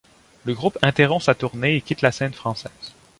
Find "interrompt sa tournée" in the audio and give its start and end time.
0.81-1.75